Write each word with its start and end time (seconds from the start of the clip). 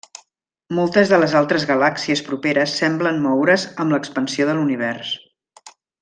Moltes 0.77 1.09
de 1.11 1.17
les 1.23 1.33
altres 1.41 1.65
galàxies 1.73 2.23
properes 2.31 2.73
semblen 2.81 3.21
moure's 3.29 3.67
amb 3.85 3.95
l'expansió 3.97 4.49
de 4.51 4.57
l'univers. 4.61 5.13